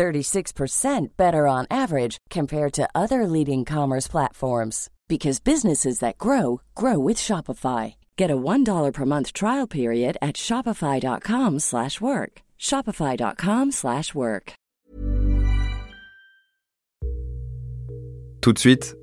36% 0.00 1.08
better 1.18 1.46
on 1.46 1.66
average 1.70 2.16
compared 2.30 2.72
to 2.72 2.88
other 2.94 3.26
leading 3.26 3.66
commerce 3.66 4.08
platforms 4.08 4.88
because 5.08 5.40
businesses 5.40 5.98
that 5.98 6.16
grow 6.16 6.62
grow 6.74 6.98
with 6.98 7.18
Shopify. 7.18 7.96
Get 8.16 8.30
a 8.30 8.36
$1 8.36 8.92
per 8.94 9.04
month 9.04 9.34
trial 9.34 9.66
period 9.66 10.16
at 10.22 10.36
shopify.com/work. 10.36 12.32
shopify.com/work. 12.58 14.54
Tout 18.40 18.54
de 18.54 18.58
suite, 18.58 18.96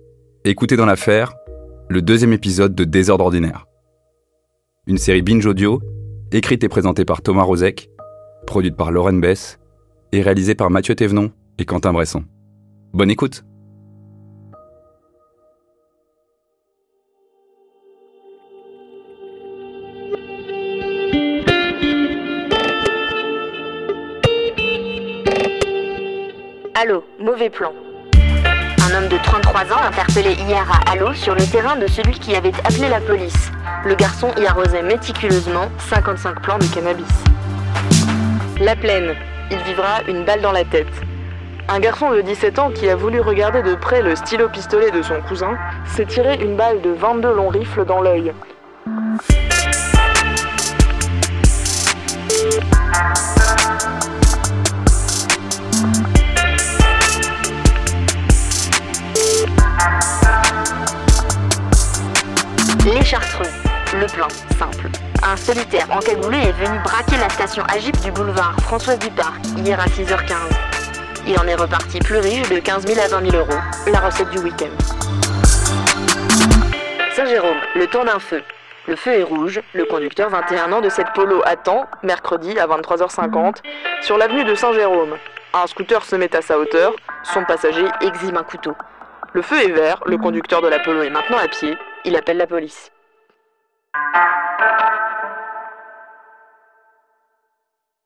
écoutez 0.45 0.77
dans 0.77 0.87
l'affaire 0.87 1.35
le 1.89 2.01
deuxième 2.01 2.33
épisode 2.33 2.73
de 2.73 2.85
Désordre 2.85 3.25
ordinaire. 3.25 3.67
Une 4.87 4.97
série 4.97 5.21
binge 5.21 5.45
audio 5.45 5.79
écrite 6.31 6.63
et 6.63 6.69
présentée 6.69 7.05
par 7.05 7.21
Thomas 7.21 7.43
Rozek, 7.43 7.87
produite 8.47 8.75
par 8.75 8.91
Lauren 8.91 9.19
Bess 9.19 9.59
et 10.11 10.21
réalisée 10.21 10.55
par 10.55 10.69
Mathieu 10.69 10.95
Thévenon 10.95 11.31
et 11.57 11.65
Quentin 11.65 11.93
Bresson. 11.93 12.23
Bonne 12.93 13.11
écoute 13.11 13.43
Allô, 26.79 27.03
mauvais 27.19 27.49
plan. 27.49 27.73
Un 28.13 28.95
homme 28.95 29.09
de 29.09 29.17
33 29.17 29.61
ans 29.73 29.81
interpellé 29.87 30.33
hier 30.47 30.63
à 30.71 30.91
Allo 30.91 31.11
sur 31.13 31.33
le 31.33 31.41
terrain 31.41 31.75
de 31.75 31.87
celui 31.87 32.13
qui 32.19 32.35
avait 32.35 32.53
appelé 32.63 32.87
la 32.87 33.01
police. 33.01 33.51
Le 33.83 33.95
garçon 33.95 34.29
y 34.39 34.45
arrosait 34.45 34.83
méticuleusement 34.83 35.69
55 35.89 36.39
plants 36.41 36.59
de 36.59 36.65
cannabis. 36.65 37.07
La 38.59 38.75
plaine, 38.75 39.15
il 39.51 39.57
vivra 39.59 40.01
une 40.07 40.23
balle 40.23 40.41
dans 40.41 40.51
la 40.51 40.65
tête. 40.65 40.87
Un 41.69 41.79
garçon 41.79 42.11
de 42.11 42.21
17 42.21 42.59
ans 42.59 42.71
qui 42.71 42.89
a 42.89 42.95
voulu 42.95 43.19
regarder 43.19 43.61
de 43.61 43.75
près 43.75 44.01
le 44.01 44.15
stylo 44.15 44.49
pistolet 44.49 44.91
de 44.91 45.01
son 45.01 45.21
cousin 45.21 45.57
s'est 45.85 46.05
tiré 46.05 46.35
une 46.41 46.55
balle 46.55 46.81
de 46.81 46.91
22 46.91 47.33
longs 47.33 47.49
rifles 47.49 47.85
dans 47.85 48.01
l'œil. 48.01 48.33
Les 62.85 63.03
Chartreux, 63.03 63.45
le 63.93 64.05
plan. 64.07 64.27
Un 65.29 65.35
solitaire 65.35 65.87
encagoulé 65.91 66.37
est 66.37 66.53
venu 66.53 66.79
braquer 66.85 67.17
la 67.17 67.27
station 67.27 67.61
Agip 67.65 67.99
du 67.99 68.13
boulevard 68.13 68.55
François 68.61 68.95
Duparc 68.95 69.35
hier 69.57 69.77
à 69.77 69.85
6h15. 69.87 70.35
Il 71.27 71.37
en 71.37 71.45
est 71.45 71.55
reparti 71.55 71.99
plus 71.99 72.19
riche 72.19 72.47
de 72.47 72.59
15 72.59 72.87
000 72.87 72.97
à 72.97 73.09
20 73.09 73.31
000 73.31 73.43
euros, 73.43 73.59
la 73.91 73.99
recette 73.99 74.29
du 74.29 74.39
week-end. 74.39 74.71
Saint-Jérôme, 77.13 77.57
le 77.75 77.87
tour 77.87 78.05
d'un 78.05 78.19
feu. 78.19 78.41
Le 78.87 78.95
feu 78.95 79.19
est 79.19 79.23
rouge, 79.23 79.59
le 79.73 79.83
conducteur 79.83 80.29
21 80.29 80.71
ans 80.71 80.79
de 80.79 80.87
cette 80.87 81.11
polo 81.11 81.41
attend, 81.43 81.87
mercredi 82.03 82.57
à 82.57 82.65
23h50, 82.65 83.57
sur 84.03 84.17
l'avenue 84.17 84.45
de 84.45 84.55
Saint-Jérôme. 84.55 85.17
Un 85.53 85.67
scooter 85.67 86.05
se 86.05 86.15
met 86.15 86.33
à 86.37 86.41
sa 86.41 86.57
hauteur, 86.57 86.93
son 87.23 87.43
passager 87.43 87.85
exhibe 87.99 88.37
un 88.37 88.43
couteau. 88.43 88.75
Le 89.33 89.41
feu 89.41 89.57
est 89.61 89.73
vert, 89.73 89.99
le 90.05 90.17
conducteur 90.17 90.61
de 90.61 90.69
la 90.69 90.79
polo 90.79 91.01
est 91.01 91.09
maintenant 91.09 91.37
à 91.37 91.49
pied, 91.49 91.77
il 92.05 92.15
appelle 92.15 92.37
la 92.37 92.47
police. 92.47 92.93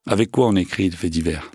Avec 0.07 0.31
quoi 0.31 0.47
on 0.47 0.56
écrit 0.56 0.89
le 0.89 0.95
fait 0.95 1.09
divers? 1.09 1.51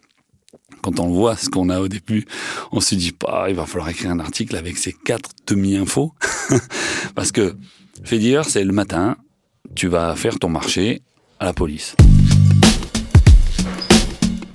Quand 0.82 1.00
on 1.00 1.08
voit 1.08 1.36
ce 1.36 1.48
qu'on 1.48 1.68
a 1.68 1.80
au 1.80 1.88
début, 1.88 2.24
on 2.70 2.80
se 2.80 2.94
dit 2.94 3.10
pas, 3.12 3.46
il 3.48 3.56
va 3.56 3.66
falloir 3.66 3.88
écrire 3.88 4.10
un 4.12 4.20
article 4.20 4.54
avec 4.56 4.78
ces 4.78 4.92
quatre 4.92 5.30
demi-infos. 5.48 6.14
Parce 7.16 7.32
que 7.32 7.56
fait 8.04 8.18
divers, 8.18 8.44
c'est 8.44 8.62
le 8.62 8.72
matin, 8.72 9.16
tu 9.74 9.88
vas 9.88 10.14
faire 10.14 10.38
ton 10.38 10.48
marché 10.48 11.02
à 11.40 11.46
la 11.46 11.52
police. 11.52 11.96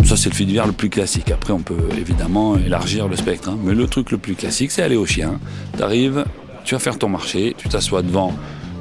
Ça, 0.06 0.16
c'est 0.16 0.30
le 0.30 0.36
fait 0.36 0.46
divers 0.46 0.68
le 0.68 0.74
plus 0.74 0.90
classique. 0.90 1.30
Après, 1.32 1.52
on 1.52 1.62
peut 1.62 1.90
évidemment 1.98 2.58
élargir 2.58 3.08
le 3.10 3.16
spectre. 3.18 3.50
hein. 3.50 3.58
Mais 3.62 3.74
le 3.74 3.88
truc 3.88 4.12
le 4.12 4.18
plus 4.18 4.36
classique, 4.36 4.72
c'est 4.72 4.84
aller 4.84 4.96
au 4.98 5.06
chien. 5.06 5.40
Tu 5.76 5.84
arrives, 5.84 6.26
tu 6.64 6.76
vas 6.76 6.80
faire 6.80 6.98
ton 6.98 7.10
marché, 7.10 7.56
tu 7.58 7.68
t'assois 7.68 8.02
devant 8.04 8.34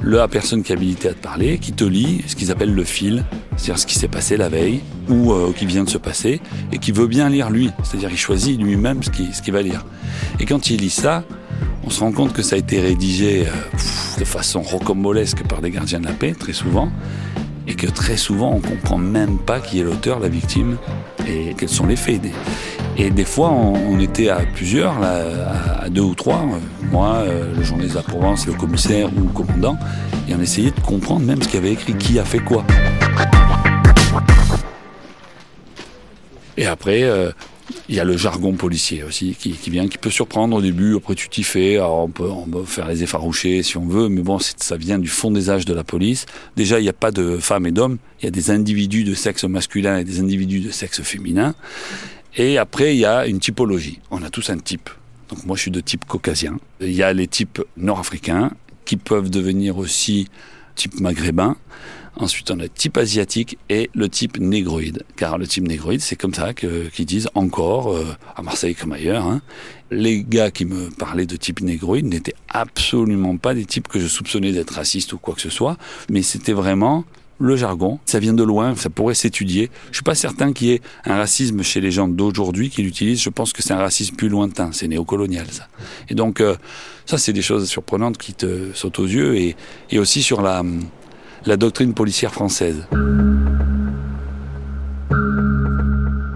la 0.03 0.27
personne 0.27 0.63
qui 0.63 0.71
est 0.71 0.75
habilitée 0.75 1.09
à 1.09 1.13
te 1.13 1.21
parler, 1.21 1.57
qui 1.57 1.73
te 1.73 1.83
lit 1.83 2.23
ce 2.27 2.35
qu'ils 2.35 2.51
appellent 2.51 2.73
le 2.73 2.83
fil, 2.83 3.23
c'est-à-dire 3.55 3.79
ce 3.79 3.85
qui 3.85 3.95
s'est 3.95 4.07
passé 4.07 4.37
la 4.37 4.49
veille 4.49 4.81
ou 5.09 5.31
euh, 5.31 5.53
qui 5.55 5.65
vient 5.65 5.83
de 5.83 5.89
se 5.89 5.97
passer, 5.97 6.41
et 6.71 6.77
qui 6.79 6.91
veut 6.91 7.07
bien 7.07 7.29
lire 7.29 7.49
lui, 7.49 7.69
c'est-à-dire 7.83 8.09
il 8.11 8.17
choisit 8.17 8.59
lui-même 8.59 9.03
ce 9.03 9.09
qu'il 9.09 9.33
ce 9.33 9.41
qu'il 9.41 9.53
va 9.53 9.61
lire. 9.61 9.85
Et 10.39 10.45
quand 10.45 10.69
il 10.69 10.81
lit 10.81 10.89
ça, 10.89 11.23
on 11.83 11.89
se 11.89 11.99
rend 11.99 12.11
compte 12.11 12.33
que 12.33 12.41
ça 12.41 12.55
a 12.55 12.59
été 12.59 12.79
rédigé 12.79 13.45
euh, 13.45 13.51
de 14.19 14.25
façon 14.25 14.61
rocambolesque 14.61 15.43
par 15.47 15.61
des 15.61 15.71
gardiens 15.71 15.99
de 15.99 16.05
la 16.05 16.13
paix, 16.13 16.33
très 16.33 16.53
souvent, 16.53 16.89
et 17.67 17.75
que 17.75 17.87
très 17.87 18.17
souvent 18.17 18.51
on 18.53 18.59
comprend 18.59 18.97
même 18.97 19.37
pas 19.37 19.59
qui 19.59 19.79
est 19.79 19.83
l'auteur, 19.83 20.19
la 20.19 20.29
victime, 20.29 20.77
et 21.27 21.53
quels 21.57 21.69
sont 21.69 21.85
les 21.85 21.95
faits. 21.95 22.21
Et 22.97 23.09
des 23.09 23.23
fois, 23.23 23.51
on, 23.51 23.73
on 23.93 23.99
était 23.99 24.29
à 24.29 24.41
plusieurs, 24.53 24.99
là, 24.99 25.23
à, 25.47 25.83
à 25.85 25.89
deux 25.89 26.01
ou 26.01 26.15
trois, 26.15 26.41
euh, 26.41 26.80
moi, 26.91 27.15
euh, 27.19 27.53
le 27.55 27.63
journaliste 27.63 27.95
de 27.95 27.99
la 27.99 28.03
Provence, 28.03 28.45
le 28.45 28.53
commissaire 28.53 29.09
ou 29.15 29.21
le 29.21 29.33
commandant, 29.33 29.77
et 30.27 30.35
on 30.35 30.41
essayait 30.41 30.71
de 30.71 30.79
comprendre 30.81 31.25
même 31.25 31.41
ce 31.41 31.47
qu'il 31.47 31.57
avait 31.59 31.71
écrit, 31.71 31.93
qui 31.95 32.19
a 32.19 32.25
fait 32.25 32.39
quoi. 32.39 32.65
Et 36.57 36.65
après, 36.65 37.03
euh, 37.03 37.31
il 37.87 37.95
y 37.95 37.99
a 37.99 38.03
le 38.03 38.17
jargon 38.17 38.53
policier 38.53 39.03
aussi 39.03 39.35
qui, 39.39 39.57
vient, 39.69 39.87
qui 39.87 39.97
peut 39.97 40.09
surprendre 40.09 40.57
au 40.57 40.61
début. 40.61 40.97
Après, 40.97 41.15
tu 41.15 41.29
t'y 41.29 41.43
fais. 41.43 41.75
Alors, 41.77 42.03
on 42.03 42.09
peut, 42.09 42.29
on 42.29 42.45
peut 42.45 42.65
faire 42.65 42.87
les 42.87 43.03
effarouchés 43.03 43.63
si 43.63 43.77
on 43.77 43.87
veut, 43.87 44.09
mais 44.09 44.21
bon, 44.21 44.37
ça 44.39 44.75
vient 44.75 44.99
du 44.99 45.07
fond 45.07 45.31
des 45.31 45.49
âges 45.49 45.65
de 45.65 45.73
la 45.73 45.83
police. 45.83 46.25
Déjà, 46.57 46.79
il 46.79 46.83
n'y 46.83 46.89
a 46.89 46.93
pas 46.93 47.11
de 47.11 47.37
femmes 47.37 47.65
et 47.65 47.71
d'hommes. 47.71 47.97
Il 48.21 48.25
y 48.25 48.27
a 48.27 48.31
des 48.31 48.51
individus 48.51 49.05
de 49.05 49.13
sexe 49.13 49.45
masculin 49.45 49.97
et 49.97 50.03
des 50.03 50.19
individus 50.19 50.59
de 50.59 50.71
sexe 50.71 51.01
féminin. 51.01 51.55
Et 52.35 52.57
après, 52.57 52.95
il 52.95 52.99
y 52.99 53.05
a 53.05 53.25
une 53.25 53.39
typologie. 53.39 53.99
On 54.11 54.21
a 54.23 54.29
tous 54.29 54.49
un 54.49 54.57
type. 54.57 54.89
Donc 55.31 55.45
moi, 55.45 55.55
je 55.55 55.61
suis 55.63 55.71
de 55.71 55.79
type 55.81 56.05
caucasien. 56.05 56.59
Il 56.81 56.91
y 56.91 57.03
a 57.03 57.13
les 57.13 57.27
types 57.27 57.61
nord-africains 57.77 58.51
qui 58.85 58.97
peuvent 58.97 59.29
devenir 59.29 59.77
aussi 59.77 60.27
type 60.75 60.99
maghrébin. 60.99 61.55
Ensuite, 62.17 62.51
on 62.51 62.59
a 62.59 62.67
type 62.67 62.97
asiatique 62.97 63.57
et 63.69 63.89
le 63.95 64.09
type 64.09 64.37
négroïde. 64.37 65.03
Car 65.15 65.37
le 65.37 65.47
type 65.47 65.65
négroïde, 65.65 66.01
c'est 66.01 66.17
comme 66.17 66.33
ça 66.33 66.53
qu'ils 66.53 67.05
disent 67.05 67.29
encore, 67.35 67.93
euh, 67.93 68.05
à 68.35 68.41
Marseille 68.41 68.75
comme 68.75 68.91
ailleurs. 68.91 69.25
hein. 69.25 69.41
Les 69.91 70.21
gars 70.23 70.51
qui 70.51 70.65
me 70.65 70.89
parlaient 70.89 71.25
de 71.25 71.37
type 71.37 71.61
négroïde 71.61 72.05
n'étaient 72.05 72.35
absolument 72.49 73.37
pas 73.37 73.53
des 73.53 73.63
types 73.65 73.87
que 73.87 73.99
je 73.99 74.07
soupçonnais 74.07 74.51
d'être 74.51 74.71
racistes 74.73 75.13
ou 75.13 75.17
quoi 75.17 75.35
que 75.35 75.41
ce 75.41 75.49
soit, 75.49 75.77
mais 76.09 76.21
c'était 76.21 76.53
vraiment 76.53 77.05
le 77.41 77.55
jargon. 77.55 77.99
Ça 78.05 78.19
vient 78.19 78.33
de 78.33 78.43
loin, 78.43 78.75
ça 78.75 78.89
pourrait 78.89 79.15
s'étudier. 79.15 79.69
Je 79.91 79.97
suis 79.97 80.03
pas 80.03 80.15
certain 80.15 80.53
qu'il 80.53 80.67
y 80.67 80.71
ait 80.73 80.81
un 81.05 81.17
racisme 81.17 81.63
chez 81.63 81.81
les 81.81 81.91
gens 81.91 82.07
d'aujourd'hui 82.07 82.69
qui 82.69 82.83
l'utilisent. 82.83 83.21
Je 83.21 83.29
pense 83.29 83.51
que 83.53 83.61
c'est 83.61 83.73
un 83.73 83.79
racisme 83.79 84.15
plus 84.15 84.29
lointain, 84.29 84.71
c'est 84.71 84.87
néocolonial 84.87 85.47
ça. 85.51 85.67
Et 86.09 86.15
donc 86.15 86.39
euh, 86.39 86.55
ça, 87.05 87.17
c'est 87.17 87.33
des 87.33 87.41
choses 87.41 87.67
surprenantes 87.67 88.17
qui 88.17 88.33
te 88.33 88.73
sautent 88.73 88.99
aux 88.99 89.07
yeux 89.07 89.35
et, 89.37 89.55
aussi 89.99 90.23
sur 90.23 90.41
la 90.41 90.63
la 91.45 91.57
doctrine 91.57 91.93
policière 91.93 92.31
française. 92.31 92.85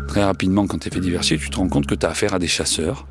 Très 0.08 0.24
rapidement, 0.24 0.66
quand 0.66 0.80
tu 0.80 0.88
es 0.88 0.92
fait 0.92 1.00
diversier, 1.00 1.38
tu 1.38 1.50
te 1.50 1.58
rends 1.58 1.68
compte 1.68 1.86
que 1.86 1.96
tu 1.96 2.06
as 2.06 2.10
affaire 2.10 2.34
à 2.34 2.40
des 2.40 2.48
chasseurs 2.48 3.06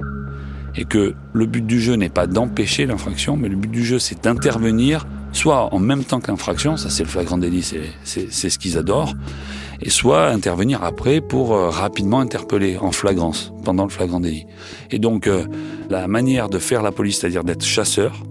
et 0.75 0.85
que 0.85 1.15
le 1.33 1.47
but 1.47 1.65
du 1.65 1.81
jeu 1.81 1.95
n'est 1.95 2.09
pas 2.09 2.27
d'empêcher 2.27 2.87
l'infraction, 2.87 3.37
mais 3.37 3.49
le 3.49 3.57
but 3.57 3.71
du 3.71 3.85
jeu, 3.85 3.99
c'est 3.99 4.25
d'intervenir 4.25 5.07
soit 5.35 5.75
en 5.75 5.79
même 5.79 6.05
temps 6.05 6.21
que 6.21 6.31
l'infraction, 6.31 6.77
ça 6.77 6.89
c'est 6.91 7.03
le 7.03 7.09
flagrant 7.09 7.37
délit, 7.39 7.63
c'est- 8.05 8.31
ce 8.31 8.59
qu'ils 8.59 8.79
adorent, 8.79 9.13
et 9.83 9.91
soit 9.91 10.29
intervenir 10.29 10.83
après 10.83 11.21
pour 11.21 11.55
euh, 11.55 11.69
rapidement 11.69 12.21
interpeller 12.21 12.79
en 12.79 12.93
flagrance, 12.93 13.53
pendant 13.65 13.85
le 13.85 13.91
flagrant 13.91 14.21
délit. 14.21 14.47
Et 14.91 14.99
donc, 14.99 15.27
euh, 15.27 15.45
la 15.91 16.07
manière 16.09 16.49
de 16.49 16.59
faire 16.59 16.83
la 16.83 16.93
police, 16.93 17.19
c'est-à-dire 17.19 17.45
d'être 17.45 17.65
chasseur, 17.65 18.23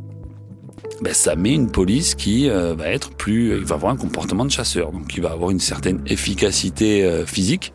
ben, 1.01 1.13
ça 1.13 1.35
met 1.35 1.53
une 1.53 1.69
police 1.69 2.15
qui 2.15 2.49
euh, 2.49 2.73
va 2.75 2.87
être 2.89 3.09
plus, 3.11 3.57
il 3.57 3.65
va 3.65 3.75
avoir 3.75 3.91
un 3.91 3.97
comportement 3.97 4.45
de 4.45 4.51
chasseur, 4.51 4.91
donc 4.91 5.13
il 5.15 5.21
va 5.21 5.31
avoir 5.31 5.51
une 5.51 5.59
certaine 5.59 6.01
efficacité 6.07 7.03
euh, 7.03 7.25
physique 7.25 7.73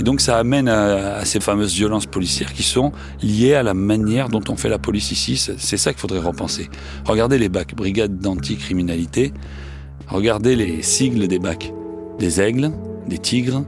Et 0.00 0.02
donc 0.02 0.22
ça 0.22 0.38
amène 0.38 0.66
à, 0.66 1.26
ces 1.26 1.40
fameuses 1.40 1.74
violences 1.74 2.06
policières 2.06 2.54
qui 2.54 2.62
sont 2.62 2.90
liées 3.22 3.52
à 3.52 3.62
la 3.62 3.74
manière 3.74 4.30
dont 4.30 4.42
on 4.48 4.56
fait 4.56 4.70
la 4.70 4.78
police 4.78 5.12
ici. 5.12 5.36
C'est 5.36 5.76
ça 5.76 5.92
qu'il 5.92 6.00
faudrait 6.00 6.20
repenser. 6.20 6.70
Regardez 7.04 7.36
les 7.36 7.50
bacs, 7.50 7.74
brigade 7.74 8.18
d'anticriminalité. 8.18 9.34
Regardez 10.08 10.56
les 10.56 10.80
sigles 10.80 11.28
des 11.28 11.38
bacs. 11.38 11.74
Des 12.18 12.40
aigles, 12.40 12.72
des 13.08 13.18
tigres, 13.18 13.66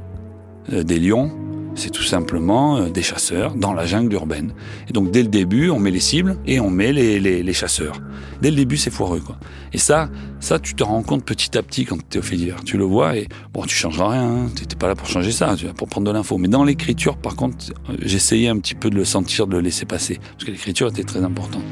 euh, 0.72 0.82
des 0.82 0.98
lions, 0.98 1.30
c'est 1.74 1.90
tout 1.90 2.02
simplement 2.02 2.76
euh, 2.76 2.88
des 2.88 3.02
chasseurs 3.02 3.54
dans 3.54 3.72
la 3.72 3.86
jungle 3.86 4.12
urbaine. 4.14 4.52
Et 4.88 4.92
donc 4.92 5.10
dès 5.10 5.22
le 5.22 5.28
début, 5.28 5.70
on 5.70 5.78
met 5.78 5.90
les 5.90 6.00
cibles 6.00 6.36
et 6.46 6.60
on 6.60 6.70
met 6.70 6.92
les, 6.92 7.20
les, 7.20 7.52
chasseurs. 7.52 8.00
Dès 8.40 8.50
le 8.50 8.56
début, 8.56 8.76
c'est 8.76 8.90
foireux. 8.90 9.20
Quoi. 9.20 9.38
Et 9.72 9.78
ça, 9.78 10.10
ça, 10.40 10.58
tu 10.58 10.74
te 10.74 10.82
rends 10.82 11.02
compte 11.02 11.24
petit 11.24 11.56
à 11.56 11.62
petit 11.62 11.84
quand 11.84 11.98
tu 12.08 12.18
es 12.18 12.52
au. 12.52 12.56
Tu 12.64 12.76
le 12.76 12.84
vois 12.84 13.16
et 13.16 13.28
bon, 13.52 13.64
tu 13.64 13.74
changeras 13.74 14.10
rien. 14.10 14.28
Hein. 14.28 14.50
Tu 14.54 14.62
n'étais 14.62 14.76
pas 14.76 14.88
là 14.88 14.94
pour 14.94 15.08
changer 15.08 15.32
ça, 15.32 15.54
tu 15.56 15.66
pour 15.66 15.88
prendre 15.88 16.06
de 16.06 16.12
l'info. 16.12 16.38
Mais 16.38 16.48
dans 16.48 16.64
l'écriture, 16.64 17.16
par 17.16 17.36
contre, 17.36 17.56
euh, 17.88 17.96
j'essayais 18.02 18.48
un 18.48 18.58
petit 18.58 18.74
peu 18.74 18.90
de 18.90 18.96
le 18.96 19.04
sentir, 19.04 19.46
de 19.46 19.56
le 19.56 19.60
laisser 19.60 19.86
passer. 19.86 20.18
Parce 20.32 20.44
que 20.44 20.50
l'écriture 20.50 20.88
était 20.88 21.04
très 21.04 21.22
importante. 21.22 21.62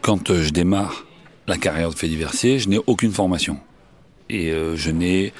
Quand 0.00 0.30
euh, 0.30 0.42
je 0.42 0.50
démarre 0.50 1.04
la 1.46 1.56
carrière 1.56 1.90
de 1.90 1.94
fait 1.94 2.08
diversier, 2.08 2.58
je 2.58 2.68
n'ai 2.68 2.80
aucune 2.86 3.12
formation. 3.12 3.58
Et 4.30 4.50
euh, 4.50 4.76
je 4.76 4.90
n'ai 4.90 5.32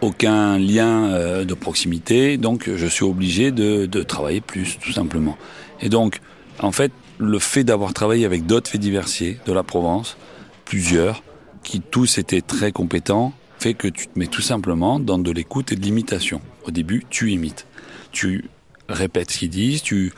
aucun 0.00 0.58
lien 0.58 1.06
euh, 1.06 1.44
de 1.44 1.54
proximité, 1.54 2.36
donc 2.36 2.68
je 2.74 2.86
suis 2.86 3.04
obligé 3.04 3.50
de, 3.50 3.86
travailler 4.02 4.40
plus, 4.40 4.78
tout 4.78 4.92
simplement. 4.92 5.36
Et 5.80 5.88
donc, 5.88 6.20
en 6.58 6.72
fait, 6.72 6.92
le 7.18 7.38
fait 7.38 7.64
d'avoir 7.64 7.94
travaillé 7.94 8.24
avec 8.24 8.46
d'autres 8.46 8.70
faits 8.70 8.80
diversiers 8.80 9.38
de 9.46 9.52
la 9.52 9.62
Provence, 9.62 10.16
plusieurs, 10.64 11.22
qui 11.62 11.80
tous 11.80 12.18
étaient 12.18 12.42
très 12.42 12.72
compétents, 12.72 13.32
fait 13.58 13.74
que 13.74 13.88
tu 13.88 14.08
te 14.08 14.18
mets 14.18 14.26
tout 14.26 14.42
simplement 14.42 15.00
dans 15.00 15.18
de 15.18 15.30
l'écoute 15.30 15.72
et 15.72 15.76
de 15.76 15.80
l'imitation. 15.80 16.40
Au 16.66 16.70
début, 16.70 17.04
tu 17.08 17.32
imites. 17.32 17.66
Tu 18.12 18.44
répètes 18.88 19.30
ce 19.30 19.38
qu'ils 19.38 19.50
disent, 19.50 19.82
tu 19.82 20.12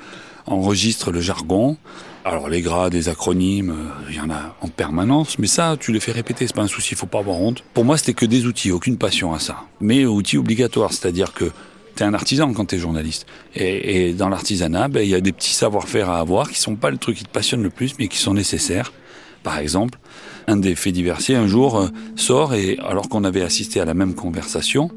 enregistres 0.46 1.10
le 1.10 1.20
jargon, 1.20 1.76
alors 2.26 2.48
les 2.48 2.60
grades, 2.60 2.94
les 2.94 3.08
acronymes, 3.08 3.70
euh, 3.70 4.10
il 4.10 4.16
y 4.16 4.20
en 4.20 4.30
a 4.30 4.56
en 4.60 4.66
permanence, 4.66 5.38
mais 5.38 5.46
ça, 5.46 5.76
tu 5.78 5.92
les 5.92 6.00
fais 6.00 6.10
répéter, 6.10 6.46
c'est 6.46 6.56
pas 6.56 6.62
un 6.62 6.68
souci, 6.68 6.88
il 6.92 6.96
faut 6.96 7.06
pas 7.06 7.20
avoir 7.20 7.40
honte. 7.40 7.62
Pour 7.72 7.84
moi, 7.84 7.96
c'était 7.96 8.14
que 8.14 8.26
des 8.26 8.46
outils, 8.46 8.72
aucune 8.72 8.98
passion 8.98 9.32
à 9.32 9.38
ça. 9.38 9.62
Mais 9.80 10.06
outils 10.06 10.36
obligatoires, 10.36 10.92
c'est-à-dire 10.92 11.32
que 11.32 11.52
tu 11.94 12.02
es 12.02 12.06
un 12.06 12.14
artisan 12.14 12.52
quand 12.52 12.66
tu 12.66 12.74
es 12.74 12.78
journaliste. 12.78 13.26
Et, 13.54 14.12
dans 14.12 14.28
l'artisanat, 14.28 14.88
ben, 14.88 15.02
il 15.02 15.08
y 15.08 15.14
a 15.14 15.20
des 15.20 15.30
petits 15.30 15.52
savoir-faire 15.52 16.10
à 16.10 16.18
avoir 16.18 16.50
qui 16.50 16.58
sont 16.58 16.74
pas 16.74 16.90
le 16.90 16.98
truc 16.98 17.16
qui 17.16 17.24
te 17.24 17.30
passionne 17.30 17.62
le 17.62 17.70
plus, 17.70 17.94
mais 17.98 18.08
qui 18.08 18.18
sont 18.18 18.34
nécessaires. 18.34 18.92
Par 19.44 19.58
exemple, 19.58 19.98
un 20.48 20.56
des 20.56 20.74
faits 20.74 20.94
diversiers 20.94 21.36
un 21.36 21.46
jour 21.46 21.78
euh, 21.78 21.88
sort 22.16 22.54
et 22.54 22.76
alors 22.84 23.08
qu'on 23.08 23.22
avait 23.22 23.42
assisté 23.42 23.80
à 23.80 23.84
la 23.84 23.94
même 23.94 24.14
conversation, 24.14 24.90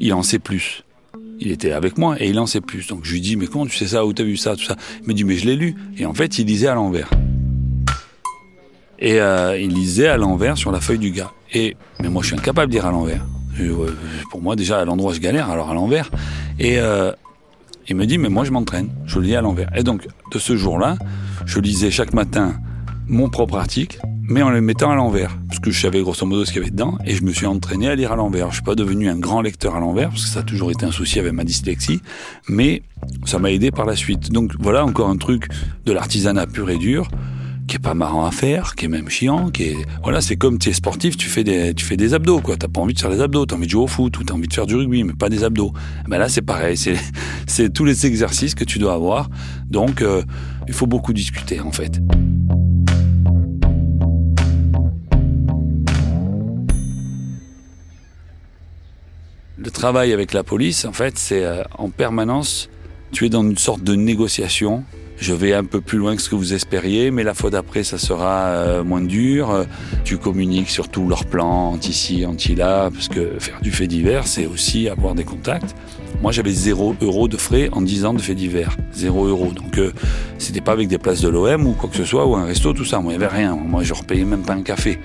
il 0.00 0.14
en 0.14 0.22
sait 0.22 0.38
plus 0.38 0.84
il 1.40 1.50
était 1.50 1.72
avec 1.72 1.98
moi 1.98 2.16
et 2.20 2.28
il 2.28 2.38
en 2.38 2.46
sait 2.46 2.60
plus. 2.60 2.86
Donc 2.86 3.00
je 3.04 3.12
lui 3.12 3.20
dis, 3.20 3.36
mais 3.36 3.46
comment 3.46 3.66
tu 3.66 3.76
sais 3.76 3.88
ça? 3.88 4.04
Où 4.04 4.12
t'as 4.12 4.24
vu 4.24 4.36
ça? 4.36 4.56
Tout 4.56 4.64
ça. 4.64 4.76
Il 5.02 5.08
me 5.08 5.14
dit, 5.14 5.24
mais 5.24 5.36
je 5.36 5.46
l'ai 5.46 5.56
lu. 5.56 5.74
Et 5.96 6.06
en 6.06 6.14
fait, 6.14 6.38
il 6.38 6.46
lisait 6.46 6.68
à 6.68 6.74
l'envers. 6.74 7.10
Et 8.98 9.20
euh, 9.20 9.58
il 9.58 9.74
lisait 9.74 10.08
à 10.08 10.16
l'envers 10.16 10.56
sur 10.56 10.70
la 10.70 10.80
feuille 10.80 10.98
du 10.98 11.10
gars. 11.10 11.32
Et 11.52 11.76
mais 12.00 12.08
moi, 12.08 12.22
je 12.22 12.28
suis 12.28 12.36
incapable 12.36 12.72
de 12.72 12.76
lire 12.76 12.86
à 12.86 12.90
l'envers. 12.90 13.24
Pour 14.30 14.42
moi, 14.42 14.56
déjà 14.56 14.80
à 14.80 14.84
l'endroit, 14.84 15.12
je 15.12 15.20
galère. 15.20 15.50
Alors 15.50 15.70
à 15.70 15.74
l'envers. 15.74 16.10
Et 16.58 16.78
euh, 16.78 17.12
il 17.88 17.96
me 17.96 18.06
dit, 18.06 18.18
mais 18.18 18.28
moi, 18.28 18.44
je 18.44 18.50
m'entraîne. 18.50 18.90
Je 19.06 19.18
lis 19.18 19.36
à 19.36 19.40
l'envers. 19.40 19.70
Et 19.76 19.82
donc, 19.82 20.06
de 20.32 20.38
ce 20.38 20.56
jour-là, 20.56 20.96
je 21.46 21.60
lisais 21.60 21.90
chaque 21.90 22.14
matin 22.14 22.54
mon 23.06 23.28
propre 23.28 23.56
article 23.56 24.00
mais 24.26 24.42
en 24.42 24.50
le 24.50 24.60
mettant 24.60 24.90
à 24.90 24.94
l'envers, 24.94 25.36
parce 25.48 25.60
que 25.60 25.70
je 25.70 25.80
savais 25.80 26.00
grosso 26.00 26.26
modo 26.26 26.44
ce 26.44 26.52
qu'il 26.52 26.60
y 26.60 26.64
avait 26.64 26.70
dedans, 26.70 26.98
et 27.04 27.14
je 27.14 27.22
me 27.24 27.32
suis 27.32 27.46
entraîné 27.46 27.88
à 27.88 27.94
lire 27.94 28.12
à 28.12 28.16
l'envers. 28.16 28.48
Je 28.50 28.54
suis 28.54 28.62
pas 28.62 28.74
devenu 28.74 29.08
un 29.08 29.18
grand 29.18 29.42
lecteur 29.42 29.76
à 29.76 29.80
l'envers, 29.80 30.10
parce 30.10 30.24
que 30.24 30.30
ça 30.30 30.40
a 30.40 30.42
toujours 30.42 30.70
été 30.70 30.86
un 30.86 30.92
souci 30.92 31.18
avec 31.18 31.32
ma 31.32 31.44
dyslexie, 31.44 32.00
mais 32.48 32.82
ça 33.24 33.38
m'a 33.38 33.50
aidé 33.50 33.70
par 33.70 33.84
la 33.84 33.96
suite. 33.96 34.30
Donc 34.30 34.52
voilà 34.58 34.84
encore 34.84 35.08
un 35.08 35.16
truc 35.16 35.48
de 35.84 35.92
l'artisanat 35.92 36.46
pur 36.46 36.70
et 36.70 36.78
dur, 36.78 37.08
qui 37.66 37.76
est 37.76 37.80
pas 37.80 37.94
marrant 37.94 38.26
à 38.26 38.30
faire, 38.30 38.74
qui 38.74 38.86
est 38.86 38.88
même 38.88 39.08
chiant, 39.08 39.50
qui 39.50 39.64
est 39.64 39.76
voilà, 40.02 40.20
c'est 40.20 40.36
comme 40.36 40.58
tu 40.58 40.68
es 40.68 40.72
sportif, 40.72 41.16
tu 41.16 41.28
fais 41.28 41.44
des 41.44 41.74
tu 41.74 41.84
fais 41.84 41.96
des 41.96 42.14
abdos 42.14 42.40
quoi, 42.40 42.56
t'as 42.56 42.68
pas 42.68 42.80
envie 42.80 42.94
de 42.94 42.98
faire 42.98 43.10
des 43.10 43.20
abdos, 43.20 43.46
t'as 43.46 43.56
envie 43.56 43.66
de 43.66 43.70
jouer 43.70 43.84
au 43.84 43.86
foot 43.86 44.18
ou 44.18 44.24
t'as 44.24 44.34
envie 44.34 44.48
de 44.48 44.52
faire 44.52 44.66
du 44.66 44.76
rugby, 44.76 45.04
mais 45.04 45.14
pas 45.14 45.28
des 45.28 45.44
abdos. 45.44 45.72
Ben 46.06 46.18
là 46.18 46.28
c'est 46.28 46.42
pareil, 46.42 46.76
c'est 46.76 46.96
c'est 47.46 47.72
tous 47.72 47.84
les 47.84 48.06
exercices 48.06 48.54
que 48.54 48.64
tu 48.64 48.78
dois 48.78 48.94
avoir. 48.94 49.30
Donc 49.68 50.02
euh, 50.02 50.22
il 50.68 50.74
faut 50.74 50.86
beaucoup 50.86 51.12
discuter 51.12 51.60
en 51.60 51.72
fait. 51.72 52.00
Le 59.64 59.70
travail 59.70 60.12
avec 60.12 60.34
la 60.34 60.42
police, 60.42 60.84
en 60.84 60.92
fait, 60.92 61.16
c'est 61.16 61.42
euh, 61.42 61.62
en 61.78 61.88
permanence, 61.88 62.68
tu 63.12 63.24
es 63.24 63.30
dans 63.30 63.42
une 63.42 63.56
sorte 63.56 63.82
de 63.82 63.94
négociation. 63.94 64.84
Je 65.16 65.32
vais 65.32 65.54
un 65.54 65.64
peu 65.64 65.80
plus 65.80 65.96
loin 65.96 66.14
que 66.16 66.20
ce 66.20 66.28
que 66.28 66.34
vous 66.34 66.52
espériez, 66.52 67.10
mais 67.10 67.22
la 67.22 67.32
fois 67.32 67.48
d'après, 67.48 67.82
ça 67.82 67.96
sera 67.96 68.48
euh, 68.48 68.84
moins 68.84 69.00
dur. 69.00 69.64
Tu 70.04 70.18
communiques 70.18 70.68
sur 70.68 70.90
tous 70.90 71.08
leurs 71.08 71.24
plans, 71.24 71.70
anti-ci, 71.70 72.26
anti-là, 72.26 72.90
parce 72.90 73.08
que 73.08 73.38
faire 73.38 73.58
du 73.62 73.70
fait 73.70 73.86
divers, 73.86 74.26
c'est 74.26 74.44
aussi 74.44 74.86
avoir 74.90 75.14
des 75.14 75.24
contacts. 75.24 75.74
Moi, 76.20 76.30
j'avais 76.30 76.52
zéro 76.52 76.94
euro 77.00 77.26
de 77.26 77.38
frais 77.38 77.70
en 77.72 77.80
10 77.80 78.04
ans 78.04 78.12
de 78.12 78.20
fait 78.20 78.34
divers. 78.34 78.76
Zéro 78.92 79.24
euro. 79.26 79.50
Donc, 79.50 79.78
euh, 79.78 79.92
c'était 80.36 80.60
pas 80.60 80.72
avec 80.72 80.88
des 80.88 80.98
places 80.98 81.22
de 81.22 81.28
l'OM 81.28 81.66
ou 81.66 81.72
quoi 81.72 81.88
que 81.88 81.96
ce 81.96 82.04
soit, 82.04 82.26
ou 82.26 82.36
un 82.36 82.44
resto, 82.44 82.74
tout 82.74 82.84
ça. 82.84 83.00
Moi, 83.00 83.14
il 83.14 83.18
n'y 83.18 83.24
avait 83.24 83.34
rien. 83.34 83.56
Moi, 83.56 83.82
je 83.82 83.94
repayais 83.94 84.26
même 84.26 84.42
pas 84.42 84.52
un 84.52 84.62
café. 84.62 84.98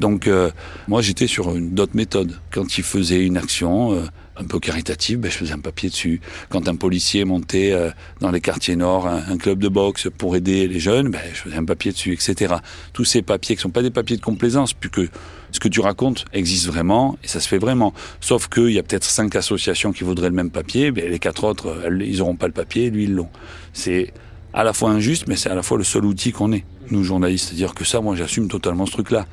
Donc 0.00 0.26
euh, 0.26 0.50
moi 0.86 1.02
j'étais 1.02 1.26
sur 1.26 1.54
une 1.54 1.70
d'autres 1.70 1.96
méthode. 1.96 2.38
Quand 2.50 2.78
il 2.78 2.84
faisait 2.84 3.24
une 3.24 3.36
action 3.36 3.92
euh, 3.94 4.02
un 4.36 4.44
peu 4.44 4.60
caritative, 4.60 5.18
ben, 5.18 5.30
je 5.30 5.36
faisais 5.36 5.52
un 5.52 5.58
papier 5.58 5.88
dessus. 5.88 6.20
Quand 6.48 6.68
un 6.68 6.76
policier 6.76 7.24
montait 7.24 7.72
euh, 7.72 7.90
dans 8.20 8.30
les 8.30 8.40
quartiers 8.40 8.76
nord 8.76 9.06
un, 9.06 9.36
club 9.36 9.58
de 9.58 9.68
boxe 9.68 10.08
pour 10.16 10.36
aider 10.36 10.68
les 10.68 10.78
jeunes, 10.78 11.10
ben, 11.10 11.20
je 11.32 11.40
faisais 11.40 11.56
un 11.56 11.64
papier 11.64 11.92
dessus, 11.92 12.12
etc. 12.12 12.54
Tous 12.92 13.04
ces 13.04 13.22
papiers 13.22 13.56
qui 13.56 13.62
sont 13.62 13.70
pas 13.70 13.82
des 13.82 13.90
papiers 13.90 14.16
de 14.16 14.22
complaisance, 14.22 14.72
puisque 14.72 15.10
ce 15.50 15.60
que 15.60 15.68
tu 15.68 15.80
racontes 15.80 16.24
existe 16.32 16.66
vraiment 16.66 17.18
et 17.24 17.28
ça 17.28 17.40
se 17.40 17.48
fait 17.48 17.58
vraiment. 17.58 17.92
Sauf 18.20 18.48
qu'il 18.48 18.70
y 18.70 18.78
a 18.78 18.82
peut-être 18.82 19.04
cinq 19.04 19.34
associations 19.34 19.92
qui 19.92 20.04
voudraient 20.04 20.28
le 20.28 20.36
même 20.36 20.50
papier, 20.50 20.92
ben, 20.92 21.10
les 21.10 21.18
quatre 21.18 21.44
autres, 21.44 21.90
ils 22.00 22.22
auront 22.22 22.36
pas 22.36 22.46
le 22.46 22.52
papier, 22.52 22.90
lui 22.90 23.04
ils 23.04 23.14
l'ont. 23.14 23.30
C'est 23.72 24.12
à 24.54 24.64
la 24.64 24.72
fois 24.72 24.90
injuste, 24.90 25.26
mais 25.26 25.36
c'est 25.36 25.50
à 25.50 25.54
la 25.54 25.62
fois 25.62 25.78
le 25.78 25.84
seul 25.84 26.04
outil 26.04 26.32
qu'on 26.32 26.52
ait, 26.52 26.64
nous 26.90 27.04
journalistes. 27.04 27.48
C'est-à-dire 27.48 27.74
que 27.74 27.84
ça, 27.84 28.00
moi 28.00 28.16
j'assume 28.16 28.48
totalement 28.48 28.86
ce 28.86 28.92
truc-là 28.92 29.26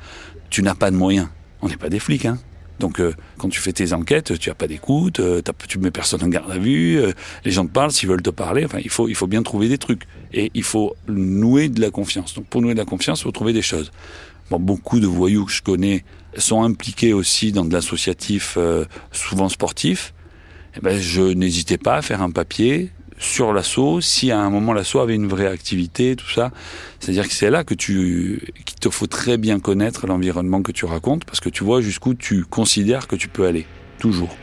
tu 0.56 0.62
n'as 0.62 0.74
pas 0.74 0.90
de 0.90 0.96
moyens. 0.96 1.28
On 1.60 1.68
n'est 1.68 1.76
pas 1.76 1.90
des 1.90 1.98
flics, 1.98 2.24
hein. 2.24 2.38
Donc 2.78 2.98
euh, 2.98 3.12
quand 3.36 3.50
tu 3.50 3.60
fais 3.60 3.74
tes 3.74 3.92
enquêtes, 3.92 4.38
tu 4.38 4.48
n'as 4.48 4.54
pas 4.54 4.66
d'écoute, 4.66 5.20
euh, 5.20 5.42
tu 5.68 5.78
mets 5.78 5.90
personne 5.90 6.22
en 6.22 6.28
garde 6.28 6.50
à 6.50 6.56
vue, 6.56 6.96
euh, 6.96 7.12
les 7.44 7.50
gens 7.50 7.66
te 7.66 7.72
parlent 7.72 7.92
s'ils 7.92 8.08
veulent 8.08 8.22
te 8.22 8.30
parler. 8.30 8.64
Enfin, 8.64 8.78
il 8.82 8.88
faut, 8.88 9.06
il 9.06 9.14
faut 9.14 9.26
bien 9.26 9.42
trouver 9.42 9.68
des 9.68 9.76
trucs 9.76 10.04
et 10.32 10.50
il 10.54 10.62
faut 10.62 10.96
nouer 11.08 11.68
de 11.68 11.78
la 11.82 11.90
confiance. 11.90 12.32
Donc 12.32 12.46
pour 12.46 12.62
nouer 12.62 12.72
de 12.72 12.78
la 12.78 12.86
confiance, 12.86 13.20
il 13.20 13.24
faut 13.24 13.32
trouver 13.32 13.52
des 13.52 13.60
choses. 13.60 13.90
Bon, 14.50 14.58
beaucoup 14.58 14.98
de 14.98 15.06
voyous 15.06 15.44
que 15.44 15.52
je 15.52 15.60
connais 15.60 16.06
sont 16.38 16.62
impliqués 16.62 17.12
aussi 17.12 17.52
dans 17.52 17.66
de 17.66 17.74
l'associatif, 17.74 18.56
souvent 19.12 19.50
sportif. 19.50 20.14
Eh 20.74 20.80
ben, 20.80 20.98
je 20.98 21.20
n'hésitais 21.20 21.78
pas 21.78 21.96
à 21.96 22.02
faire 22.02 22.22
un 22.22 22.30
papier 22.30 22.92
sur 23.18 23.52
l'assaut 23.52 24.00
si 24.00 24.30
à 24.30 24.38
un 24.38 24.50
moment 24.50 24.72
l'assaut 24.72 25.00
avait 25.00 25.14
une 25.14 25.26
vraie 25.26 25.46
activité, 25.46 26.16
tout 26.16 26.30
ça. 26.30 26.50
C'est-à-dire 27.00 27.28
que 27.28 27.34
c'est 27.34 27.50
là 27.50 27.64
que 27.64 27.74
tu, 27.74 28.52
qu'il 28.64 28.78
te 28.78 28.90
faut 28.90 29.06
très 29.06 29.38
bien 29.38 29.58
connaître 29.60 30.06
l'environnement 30.06 30.62
que 30.62 30.72
tu 30.72 30.84
racontes 30.84 31.24
parce 31.24 31.40
que 31.40 31.48
tu 31.48 31.64
vois 31.64 31.80
jusqu'où 31.80 32.14
tu 32.14 32.44
considères 32.44 33.06
que 33.06 33.16
tu 33.16 33.28
peux 33.28 33.46
aller. 33.46 33.66
Toujours. 33.98 34.36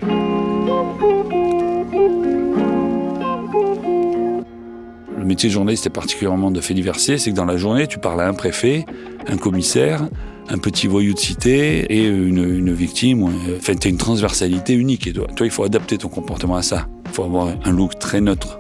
Le 5.18 5.26
métier 5.26 5.48
de 5.48 5.54
journaliste 5.54 5.86
est 5.86 5.92
particulièrement 5.92 6.52
de 6.52 6.60
fait 6.60 6.74
diversier, 6.74 7.18
c'est 7.18 7.32
que 7.32 7.36
dans 7.36 7.46
la 7.46 7.56
journée, 7.56 7.88
tu 7.88 7.98
parles 7.98 8.20
à 8.20 8.28
un 8.28 8.34
préfet, 8.34 8.86
un 9.28 9.38
commissaire, 9.38 10.10
un 10.50 10.58
petit 10.58 10.88
voyou 10.88 11.14
de 11.14 11.20
cité 11.20 11.86
et 11.94 12.08
une, 12.08 12.74
victime. 12.74 13.30
Enfin, 13.58 13.76
tu 13.76 13.88
as 13.88 13.92
une 13.92 13.98
transversalité 13.98 14.74
unique. 14.74 15.08
Et 15.08 15.14
toi, 15.14 15.26
il 15.42 15.52
faut 15.52 15.64
adapter 15.64 15.98
ton 15.98 16.10
comportement 16.10 16.58
à 16.58 16.62
ça. 16.62 16.88
Il 17.06 17.12
faut 17.12 17.24
avoir 17.24 17.56
un 17.64 17.72
look 17.72 17.98
très 18.00 18.20
neutre 18.20 18.60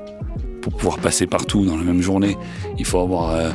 pour 0.63 0.74
pouvoir 0.74 0.98
passer 0.98 1.27
partout 1.27 1.65
dans 1.65 1.75
la 1.75 1.84
même 1.84 2.01
journée. 2.01 2.38
Il 2.79 2.86
faut 2.86 3.00
avoir 3.00 3.32
euh, 3.32 3.50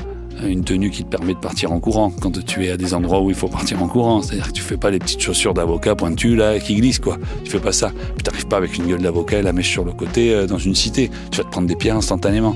une 0.47 0.63
tenue 0.63 0.91
qui 0.91 1.05
te 1.05 1.09
permet 1.09 1.33
de 1.33 1.39
partir 1.39 1.73
en 1.73 1.81
courant 1.81 2.11
quand 2.11 2.45
tu 2.45 2.67
es 2.67 2.71
à 2.71 2.77
des 2.77 2.93
endroits 2.93 3.21
où 3.23 3.31
il 3.31 3.35
faut 3.35 3.49
partir 3.49 3.83
en 3.83 3.89
courant. 3.89 4.21
C'est-à-dire 4.23 4.49
que 4.49 4.53
tu 4.53 4.63
fais 4.63 4.77
pas 4.77 4.91
les 4.91 4.99
petites 4.99 5.21
chaussures 5.21 5.55
d'avocat 5.55 5.97
pointues 5.97 6.37
là 6.37 6.59
qui 6.59 6.77
glissent 6.77 6.99
quoi. 6.99 7.17
Tu 7.45 7.51
fais 7.51 7.61
pas 7.61 7.73
ça. 7.73 7.93
Tu 8.19 8.25
n'arrives 8.31 8.47
pas 8.47 8.59
avec 8.59 8.77
une 8.77 8.87
gueule 8.87 9.01
d'avocat 9.01 9.39
et 9.39 9.43
la 9.43 9.55
mèche 9.55 9.71
sur 9.71 9.85
le 9.85 9.93
côté 9.93 10.35
euh, 10.35 10.47
dans 10.47 10.59
une 10.59 10.75
cité. 10.75 11.11
Tu 11.31 11.39
vas 11.39 11.45
te 11.45 11.51
prendre 11.51 11.67
des 11.67 11.77
pierres 11.77 11.97
instantanément. 11.97 12.55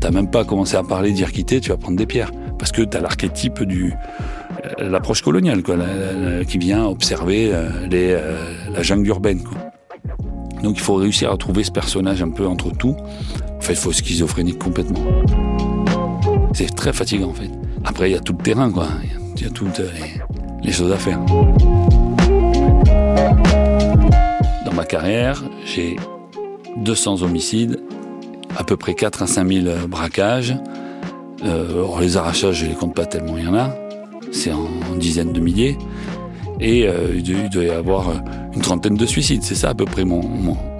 T'as 0.00 0.10
même 0.10 0.28
pas 0.28 0.44
commencé 0.44 0.76
à 0.76 0.82
parler 0.82 1.12
dire 1.12 1.30
quitter, 1.30 1.60
tu 1.60 1.70
vas 1.70 1.76
prendre 1.76 1.96
des 1.96 2.06
pierres 2.06 2.32
parce 2.58 2.72
que 2.72 2.82
tu 2.82 2.96
as 2.96 3.00
l'archétype 3.00 3.62
du 3.62 3.94
euh, 4.80 4.88
l'approche 4.88 5.22
coloniale 5.22 5.62
quoi, 5.62 5.76
qui 6.48 6.58
vient 6.58 6.84
observer 6.84 7.52
la 7.52 8.82
jungle 8.82 9.06
urbaine 9.06 9.44
quoi. 9.44 9.56
Donc 10.64 10.76
il 10.76 10.80
faut 10.80 10.94
réussir 10.94 11.30
à 11.30 11.36
trouver 11.36 11.62
ce 11.62 11.70
personnage 11.70 12.22
un 12.22 12.30
peu 12.30 12.46
entre 12.46 12.70
tout 12.70 12.96
il 13.72 13.76
faut 13.76 13.92
schizophrénique 13.92 14.58
complètement. 14.58 15.00
C'est 16.52 16.74
très 16.74 16.92
fatigant 16.92 17.30
en 17.30 17.34
fait. 17.34 17.50
Après, 17.84 18.10
il 18.10 18.12
y 18.14 18.16
a 18.16 18.20
tout 18.20 18.34
le 18.36 18.42
terrain, 18.42 18.70
quoi. 18.70 18.88
Il 19.36 19.42
y 19.42 19.46
a 19.46 19.50
toutes 19.50 19.82
les, 20.62 20.72
choses 20.72 20.92
à 20.92 20.96
faire. 20.96 21.18
Dans 24.64 24.72
ma 24.72 24.84
carrière, 24.84 25.42
j'ai 25.66 25.96
200 26.78 27.22
homicides, 27.22 27.80
à 28.56 28.64
peu 28.64 28.76
près 28.76 28.94
4 28.94 29.22
à 29.22 29.26
5 29.26 29.46
000 29.46 29.86
braquages. 29.88 30.56
Euh, 31.44 31.86
les 32.00 32.16
arrachages, 32.16 32.60
je 32.60 32.66
les 32.66 32.74
compte 32.74 32.94
pas 32.94 33.04
tellement, 33.04 33.36
il 33.36 33.44
y 33.44 33.48
en 33.48 33.54
a. 33.54 33.74
C'est 34.32 34.52
en, 34.52 34.68
dizaines 34.96 35.32
de 35.32 35.40
milliers. 35.40 35.76
Et 36.60 36.86
euh, 36.86 37.08
il 37.14 37.50
doit 37.50 37.64
y 37.64 37.70
avoir 37.70 38.22
une 38.54 38.62
trentaine 38.62 38.96
de 38.96 39.06
suicides. 39.06 39.42
C'est 39.42 39.56
ça 39.56 39.70
à 39.70 39.74
peu 39.74 39.84
près 39.84 40.04
mon, 40.04 40.22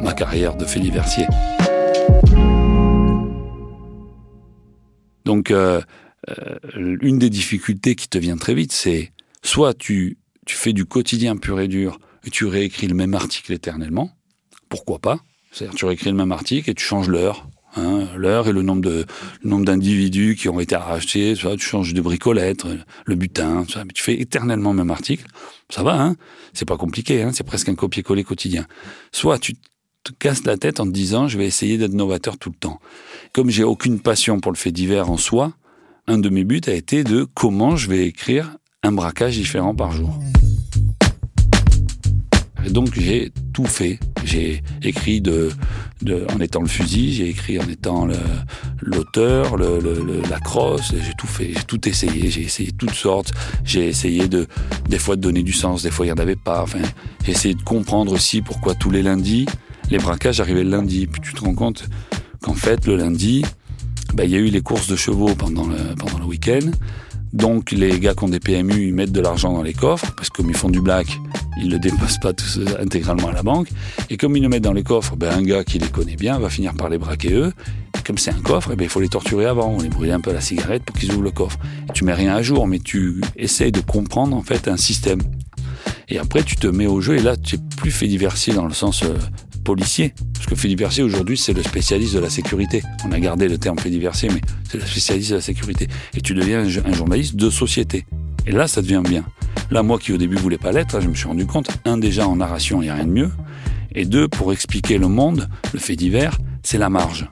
ma 0.01 0.13
carrière 0.13 0.57
de 0.57 0.65
fait 0.65 0.81
diversier. 0.81 1.27
Donc, 5.25 5.51
euh, 5.51 5.81
euh, 6.29 6.59
une 7.01 7.19
des 7.19 7.31
difficultés 7.31 7.95
qui 7.95 8.09
te 8.09 8.19
vient 8.19 8.37
très 8.37 8.55
vite, 8.55 8.73
c'est 8.73 9.13
soit 9.43 9.75
tu, 9.75 10.19
tu 10.47 10.57
fais 10.57 10.73
du 10.73 10.85
quotidien 10.85 11.37
pur 11.37 11.61
et 11.61 11.69
dur 11.69 11.99
et 12.25 12.31
tu 12.31 12.47
réécris 12.47 12.87
le 12.87 12.95
même 12.95 13.15
article 13.15 13.53
éternellement. 13.53 14.11
Pourquoi 14.69 14.99
pas? 14.99 15.21
C'est-à-dire 15.53 15.77
tu 15.77 15.85
réécris 15.85 16.11
le 16.11 16.17
même 16.17 16.33
article 16.33 16.71
et 16.71 16.75
tu 16.75 16.85
changes 16.85 17.09
l'heure. 17.09 17.49
Hein, 17.77 18.07
l'heure 18.17 18.47
et 18.47 18.53
le 18.53 18.63
nombre 18.63 18.83
de 18.83 19.05
le 19.43 19.51
nombre 19.51 19.65
d'individus 19.65 20.37
qui 20.37 20.49
ont 20.49 20.61
été 20.61 20.77
arrachés, 20.77 21.35
soit 21.35 21.57
tu 21.57 21.67
changes 21.67 21.93
de 21.93 22.01
bricolette, 22.01 22.65
le 23.05 23.15
butin, 23.17 23.65
mais 23.77 23.93
tu 23.93 24.03
fais 24.03 24.21
éternellement 24.21 24.71
le 24.71 24.77
même 24.77 24.93
article. 24.93 25.27
Ça 25.71 25.83
va, 25.83 26.01
hein? 26.01 26.15
C'est 26.53 26.69
pas 26.69 26.77
compliqué, 26.77 27.23
hein? 27.23 27.33
C'est 27.33 27.43
presque 27.43 27.69
un 27.69 27.75
copier-coller 27.75 28.23
quotidien. 28.23 28.67
Soit 29.11 29.41
tu 29.41 29.55
te 30.05 30.13
casses 30.13 30.45
la 30.45 30.57
tête 30.57 30.81
en 30.81 30.87
te 30.87 30.91
disant 30.91 31.29
je 31.29 31.39
vais 31.39 31.47
essayer 31.47 31.79
d'être 31.79 31.95
novateur 31.95 32.39
tout 32.39 32.51
le 32.51 32.57
temps. 32.57 32.79
Comme 33.33 33.51
j'ai 33.51 33.65
aucune 33.65 34.01
passion 34.01 34.39
pour 34.39 34.53
le 34.53 34.57
fait 34.57 34.73
divers 34.73 35.11
en 35.11 35.17
soi, 35.17 35.53
un 36.07 36.19
de 36.19 36.29
mes 36.29 36.45
buts 36.45 36.61
a 36.67 36.73
été 36.73 37.03
de 37.03 37.27
comment 37.35 37.77
je 37.77 37.89
vais 37.89 38.07
écrire 38.07 38.57
un 38.83 38.93
braquage 38.93 39.37
différent 39.37 39.75
par 39.75 39.93
jour. 39.93 40.15
Donc 42.71 42.95
j'ai 42.95 43.33
tout 43.53 43.67
fait. 43.67 43.99
J'ai 44.25 44.63
écrit 44.83 45.21
de, 45.21 45.51
en 46.35 46.41
étant 46.41 46.61
le 46.61 46.67
fusil, 46.67 47.13
j'ai 47.13 47.29
écrit 47.29 47.59
en 47.59 47.69
étant 47.69 48.09
l'auteur, 48.81 49.57
le, 49.57 50.23
la 50.31 50.41
crosse, 50.41 50.93
j'ai 50.93 51.13
tout 51.19 51.27
fait, 51.27 51.53
j'ai 51.55 51.65
tout 51.65 51.89
essayé, 51.89 52.31
j'ai 52.31 52.43
essayé 52.43 52.73
toutes 52.73 52.95
sortes. 52.95 53.33
J'ai 53.65 53.87
essayé 53.89 54.29
de, 54.29 54.47
des 54.89 54.99
fois 54.99 55.17
de 55.17 55.21
donner 55.21 55.43
du 55.43 55.53
sens, 55.53 55.83
des 55.83 55.91
fois 55.91 56.07
il 56.07 56.09
n'y 56.09 56.19
en 56.19 56.23
avait 56.23 56.37
pas. 56.37 56.63
Enfin, 56.63 56.81
j'ai 57.25 57.33
essayé 57.33 57.55
de 57.55 57.63
comprendre 57.63 58.13
aussi 58.13 58.41
pourquoi 58.41 58.75
tous 58.75 58.91
les 58.91 59.03
lundis, 59.03 59.47
les 59.91 59.99
braquages 59.99 60.41
arrivaient 60.41 60.65
le 60.65 60.71
lundi. 60.71 61.07
Puis 61.07 61.21
tu 61.21 61.35
te 61.35 61.41
rends 61.41 61.55
compte 61.55 61.89
qu'en 62.43 62.55
fait, 62.55 62.87
le 62.87 62.97
lundi, 62.97 63.45
ben, 64.15 64.25
il 64.25 64.31
y 64.31 64.37
a 64.37 64.39
eu 64.39 64.49
les 64.49 64.61
courses 64.61 64.89
de 64.89 64.97
chevaux 64.97 65.35
pendant 65.35 65.67
le, 65.67 65.77
pendant 65.97 66.19
le 66.19 66.25
week-end. 66.25 66.71
Donc 67.33 67.73
les 67.73 67.99
gars 67.99 68.15
qui 68.15 68.23
ont 68.23 68.29
des 68.29 68.39
PMU, 68.39 68.87
ils 68.87 68.95
mettent 68.95 69.11
de 69.11 69.21
l'argent 69.21 69.53
dans 69.53 69.63
les 69.63 69.73
coffres, 69.73 70.13
parce 70.15 70.31
que 70.31 70.37
comme 70.37 70.51
ils 70.51 70.57
font 70.57 70.71
du 70.71 70.81
black, 70.81 71.19
ils 71.61 71.69
le 71.69 71.81
déposent 71.81 72.19
pas 72.19 72.33
tous 72.33 72.61
intégralement 72.79 73.29
à 73.29 73.33
la 73.33 73.43
banque. 73.43 73.69
Et 74.09 74.17
comme 74.17 74.37
ils 74.37 74.43
le 74.43 74.49
mettent 74.49 74.63
dans 74.63 74.73
les 74.73 74.85
coffres, 74.85 75.17
ben, 75.17 75.33
un 75.37 75.43
gars 75.43 75.65
qui 75.65 75.81
les 75.81 75.89
connaît 75.89 76.15
bien 76.15 76.39
va 76.39 76.49
finir 76.49 76.75
par 76.75 76.89
les 76.89 76.99
braquer 76.99 77.33
eux. 77.33 77.53
Et 77.99 78.03
comme 78.07 78.19
c'est 78.19 78.31
un 78.31 78.41
coffre, 78.41 78.71
eh 78.73 78.77
ben, 78.77 78.85
il 78.85 78.89
faut 78.91 79.01
les 79.01 79.09
torturer 79.09 79.47
avant. 79.47 79.69
On 79.71 79.81
les 79.81 79.89
brûler 79.89 80.13
un 80.13 80.21
peu 80.21 80.33
la 80.33 80.41
cigarette 80.41 80.85
pour 80.85 80.97
qu'ils 80.97 81.11
ouvrent 81.11 81.23
le 81.23 81.33
coffre. 81.33 81.59
Et 81.89 81.93
tu 81.93 82.05
mets 82.05 82.15
rien 82.15 82.37
à 82.37 82.43
jour, 82.43 82.69
mais 82.69 82.79
tu 82.79 83.21
essayes 83.37 83.73
de 83.73 83.81
comprendre 83.81 84.37
en 84.37 84.43
fait 84.43 84.69
un 84.69 84.77
système. 84.77 85.21
Et 86.09 86.19
après, 86.19 86.45
tu 86.45 86.55
te 86.55 86.69
mets 86.69 86.87
au 86.87 87.01
jeu, 87.01 87.17
et 87.17 87.21
là, 87.21 87.37
tu 87.37 87.57
es 87.57 87.59
plus 87.77 87.91
fait 87.91 88.07
diversier 88.07 88.55
dans 88.55 88.67
le 88.67 88.75
sens 88.75 89.03
euh, 89.03 89.17
policier. 89.65 90.15
Parce 90.35 90.47
que 90.47 90.55
fait 90.55 90.69
diversier 90.69 91.03
aujourd'hui, 91.03 91.37
c'est 91.37 91.53
le 91.53 91.63
spécialiste 91.63 92.15
de 92.15 92.21
la 92.21 92.31
sécurité. 92.31 92.83
On 93.07 93.13
a 93.13 93.19
gardé 93.19 93.49
le 93.49 93.59
terme 93.59 93.79
fait 93.79 93.91
diversier, 93.91 94.29
mais 94.33 94.41
c'est 94.71 94.79
le 94.79 94.87
spécialiste 94.87 95.31
de 95.31 95.37
la 95.37 95.41
sécurité. 95.41 95.89
Et 96.15 96.21
tu 96.21 96.35
deviens 96.35 96.61
un 96.61 96.93
journaliste 96.93 97.35
de 97.35 97.51
société. 97.51 98.07
Et 98.47 98.53
là, 98.53 98.69
ça 98.69 98.83
devient 98.83 99.03
bien. 99.03 99.25
Là, 99.71 99.83
moi 99.83 99.99
qui 99.99 100.13
au 100.13 100.19
début 100.19 100.37
voulais 100.37 100.59
pas 100.59 100.71
l'être, 100.71 101.01
je 101.01 101.09
me 101.09 101.15
suis 101.15 101.27
rendu 101.27 101.47
compte, 101.47 101.69
un, 101.85 101.97
déjà 101.99 102.29
en 102.29 102.37
narration, 102.37 102.83
il 102.83 102.85
n'y 102.85 102.91
a 102.91 102.95
rien 102.95 103.07
de 103.07 103.11
mieux. 103.11 103.31
Et 103.95 104.05
deux, 104.05 104.29
pour 104.29 104.53
expliquer 104.53 104.99
le 104.99 105.09
monde, 105.09 105.49
le 105.73 105.79
fait 105.79 105.97
divers, 105.97 106.39
c'est 106.63 106.79
la 106.79 106.91
marge. 106.91 107.29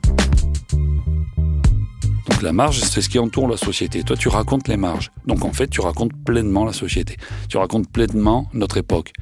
Donc 2.28 2.42
la 2.42 2.52
marge, 2.52 2.80
c'est 2.80 3.02
ce 3.02 3.08
qui 3.08 3.18
entoure 3.18 3.48
la 3.48 3.56
société. 3.56 4.02
Toi, 4.02 4.16
tu 4.16 4.28
racontes 4.28 4.68
les 4.68 4.76
marges. 4.76 5.10
Donc 5.26 5.44
en 5.44 5.52
fait, 5.52 5.68
tu 5.68 5.80
racontes 5.80 6.12
pleinement 6.24 6.64
la 6.64 6.72
société. 6.72 7.16
Tu 7.48 7.58
racontes 7.58 7.90
pleinement 7.90 8.48
notre 8.54 8.78
époque. 8.78 9.12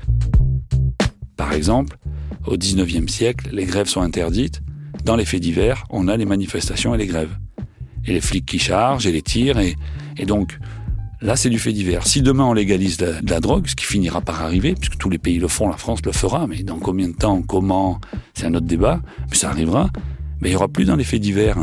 Par 1.36 1.52
exemple, 1.52 1.96
au 2.46 2.56
19e 2.56 3.08
siècle, 3.08 3.48
les 3.52 3.64
grèves 3.64 3.88
sont 3.88 4.00
interdites. 4.00 4.62
Dans 5.04 5.16
les 5.16 5.24
faits 5.24 5.40
divers, 5.40 5.84
on 5.90 6.08
a 6.08 6.16
les 6.16 6.24
manifestations 6.24 6.94
et 6.94 6.98
les 6.98 7.06
grèves. 7.06 7.36
Et 8.06 8.12
les 8.12 8.20
flics 8.20 8.46
qui 8.46 8.58
chargent 8.58 9.06
et 9.06 9.12
les 9.12 9.22
tirent. 9.22 9.58
Et, 9.58 10.26
donc, 10.26 10.58
là, 11.20 11.36
c'est 11.36 11.50
du 11.50 11.58
fait 11.58 11.72
divers. 11.72 12.06
Si 12.06 12.22
demain 12.22 12.44
on 12.44 12.52
légalise 12.52 12.96
de 12.96 13.14
la, 13.28 13.40
drogue, 13.40 13.66
ce 13.66 13.74
qui 13.74 13.84
finira 13.84 14.20
par 14.20 14.42
arriver, 14.42 14.74
puisque 14.74 14.96
tous 14.96 15.10
les 15.10 15.18
pays 15.18 15.38
le 15.38 15.48
font, 15.48 15.68
la 15.68 15.76
France 15.76 16.00
le 16.04 16.12
fera, 16.12 16.46
mais 16.46 16.62
dans 16.62 16.78
combien 16.78 17.08
de 17.08 17.14
temps, 17.14 17.42
comment, 17.42 18.00
c'est 18.34 18.46
un 18.46 18.54
autre 18.54 18.66
débat, 18.66 19.00
mais 19.30 19.36
ça 19.36 19.50
arrivera, 19.50 19.90
mais 20.40 20.48
il 20.48 20.52
n'y 20.52 20.56
aura 20.56 20.68
plus 20.68 20.84
dans 20.84 20.96
les 20.96 21.04
faits 21.04 21.20
divers. 21.20 21.58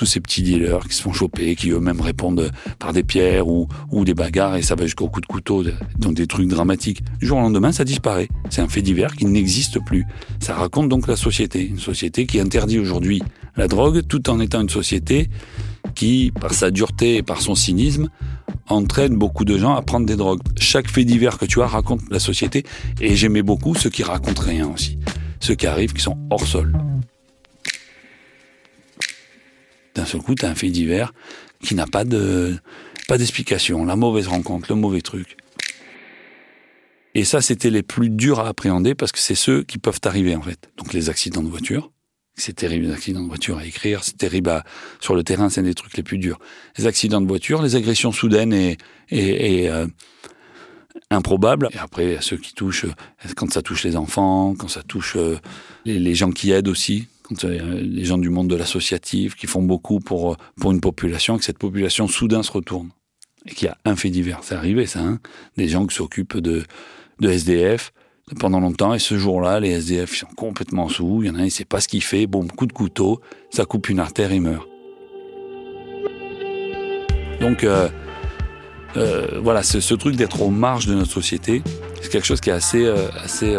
Tous 0.00 0.06
ces 0.06 0.20
petits 0.20 0.40
dealers 0.40 0.88
qui 0.88 0.94
se 0.94 1.02
font 1.02 1.12
choper, 1.12 1.54
qui 1.56 1.72
eux-mêmes 1.72 2.00
répondent 2.00 2.50
par 2.78 2.94
des 2.94 3.02
pierres 3.02 3.46
ou, 3.48 3.68
ou 3.90 4.06
des 4.06 4.14
bagarres 4.14 4.56
et 4.56 4.62
ça 4.62 4.74
va 4.74 4.84
jusqu'au 4.84 5.08
coup 5.08 5.20
de 5.20 5.26
couteau, 5.26 5.62
donc 5.98 6.14
des 6.14 6.26
trucs 6.26 6.48
dramatiques. 6.48 7.02
Du 7.18 7.26
jour 7.26 7.36
au 7.36 7.42
lendemain, 7.42 7.70
ça 7.70 7.84
disparaît. 7.84 8.28
C'est 8.48 8.62
un 8.62 8.68
fait 8.68 8.80
divers 8.80 9.14
qui 9.14 9.26
n'existe 9.26 9.78
plus. 9.84 10.06
Ça 10.40 10.54
raconte 10.54 10.88
donc 10.88 11.06
la 11.06 11.16
société, 11.16 11.66
une 11.66 11.78
société 11.78 12.24
qui 12.24 12.40
interdit 12.40 12.78
aujourd'hui 12.78 13.20
la 13.58 13.68
drogue 13.68 14.00
tout 14.08 14.30
en 14.30 14.40
étant 14.40 14.62
une 14.62 14.70
société 14.70 15.28
qui, 15.94 16.32
par 16.40 16.54
sa 16.54 16.70
dureté 16.70 17.16
et 17.16 17.22
par 17.22 17.42
son 17.42 17.54
cynisme, 17.54 18.08
entraîne 18.70 19.18
beaucoup 19.18 19.44
de 19.44 19.58
gens 19.58 19.74
à 19.74 19.82
prendre 19.82 20.06
des 20.06 20.16
drogues. 20.16 20.40
Chaque 20.58 20.88
fait 20.88 21.04
divers 21.04 21.36
que 21.36 21.44
tu 21.44 21.60
as 21.60 21.66
raconte 21.66 22.00
la 22.10 22.20
société 22.20 22.64
et 23.02 23.16
j'aimais 23.16 23.42
beaucoup 23.42 23.74
ceux 23.74 23.90
qui 23.90 24.02
racontent 24.02 24.40
rien 24.40 24.66
aussi. 24.66 24.98
Ceux 25.40 25.56
qui 25.56 25.66
arrivent 25.66 25.92
qui 25.92 26.00
sont 26.00 26.16
hors 26.30 26.46
sol 26.46 26.72
d'un 29.94 30.04
seul 30.04 30.20
coup, 30.20 30.34
tu 30.34 30.44
as 30.44 30.50
un 30.50 30.54
fait 30.54 30.70
divers 30.70 31.12
qui 31.62 31.74
n'a 31.74 31.86
pas 31.86 32.04
de 32.04 32.56
pas 33.08 33.18
d'explication, 33.18 33.84
la 33.84 33.96
mauvaise 33.96 34.28
rencontre, 34.28 34.66
le 34.70 34.76
mauvais 34.76 35.00
truc. 35.00 35.36
Et 37.14 37.24
ça, 37.24 37.40
c'était 37.40 37.70
les 37.70 37.82
plus 37.82 38.08
durs 38.08 38.38
à 38.38 38.48
appréhender 38.48 38.94
parce 38.94 39.10
que 39.10 39.18
c'est 39.18 39.34
ceux 39.34 39.64
qui 39.64 39.78
peuvent 39.78 40.00
arriver 40.04 40.36
en 40.36 40.42
fait. 40.42 40.70
Donc 40.76 40.92
les 40.92 41.10
accidents 41.10 41.42
de 41.42 41.48
voiture, 41.48 41.90
c'est 42.36 42.54
terrible 42.54 42.86
les 42.86 42.92
accidents 42.92 43.22
de 43.22 43.26
voiture 43.26 43.58
à 43.58 43.66
écrire, 43.66 44.04
c'est 44.04 44.16
terrible 44.16 44.62
sur 45.00 45.14
le 45.14 45.24
terrain, 45.24 45.48
c'est 45.50 45.62
des 45.62 45.74
trucs 45.74 45.96
les 45.96 46.04
plus 46.04 46.18
durs. 46.18 46.38
Les 46.78 46.86
accidents 46.86 47.20
de 47.20 47.26
voiture, 47.26 47.62
les 47.62 47.74
agressions 47.74 48.12
soudaines 48.12 48.52
et, 48.52 48.78
et, 49.10 49.68
euh, 49.68 49.86
improbables. 51.10 51.68
Et 51.72 51.78
après, 51.78 52.18
ceux 52.20 52.36
qui 52.36 52.54
touchent, 52.54 52.86
quand 53.36 53.52
ça 53.52 53.62
touche 53.62 53.82
les 53.82 53.96
enfants, 53.96 54.54
quand 54.56 54.68
ça 54.68 54.82
touche 54.82 55.16
euh, 55.16 55.36
les 55.84 56.14
gens 56.14 56.30
qui 56.30 56.52
aident 56.52 56.68
aussi, 56.68 57.08
les 57.42 58.04
gens 58.04 58.18
du 58.18 58.30
monde 58.30 58.48
de 58.48 58.56
l'associatif 58.56 59.34
qui 59.34 59.46
font 59.46 59.62
beaucoup 59.62 60.00
pour, 60.00 60.36
pour 60.60 60.72
une 60.72 60.80
population, 60.80 61.38
que 61.38 61.44
cette 61.44 61.58
population 61.58 62.08
soudain 62.08 62.42
se 62.42 62.52
retourne. 62.52 62.90
Et 63.46 63.54
qu'il 63.54 63.66
y 63.66 63.70
a 63.70 63.78
un 63.84 63.96
fait 63.96 64.10
divers. 64.10 64.40
C'est 64.42 64.54
arrivé, 64.54 64.86
ça, 64.86 65.00
hein 65.00 65.18
Des 65.56 65.68
gens 65.68 65.86
qui 65.86 65.94
s'occupent 65.94 66.38
de, 66.38 66.62
de 67.20 67.30
SDF 67.30 67.92
pendant 68.38 68.60
longtemps, 68.60 68.94
et 68.94 68.98
ce 68.98 69.18
jour-là, 69.18 69.60
les 69.60 69.70
SDF 69.70 70.14
sont 70.14 70.26
complètement 70.36 70.88
sous, 70.88 71.22
il 71.22 71.28
y 71.28 71.30
en 71.30 71.34
a 71.34 71.40
un, 71.40 71.44
il 71.44 71.50
sait 71.50 71.64
pas 71.64 71.80
ce 71.80 71.88
qu'il 71.88 72.02
fait, 72.02 72.26
bon, 72.26 72.46
coup 72.46 72.66
de 72.66 72.72
couteau, 72.72 73.20
ça 73.50 73.64
coupe 73.64 73.88
une 73.88 73.98
artère, 73.98 74.32
il 74.32 74.42
meurt. 74.42 74.68
Donc, 77.40 77.64
euh, 77.64 77.88
euh, 78.96 79.40
voilà, 79.42 79.62
ce, 79.62 79.94
truc 79.94 80.16
d'être 80.16 80.42
aux 80.42 80.50
marges 80.50 80.86
de 80.86 80.94
notre 80.94 81.10
société, 81.10 81.62
c'est 82.00 82.10
quelque 82.10 82.26
chose 82.26 82.40
qui 82.40 82.50
est 82.50 82.54
assez, 82.54 82.84
euh, 82.84 83.08
assez 83.22 83.58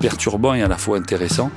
perturbant 0.00 0.54
et 0.54 0.62
à 0.62 0.68
la 0.68 0.76
fois 0.76 0.98
intéressant. 0.98 1.50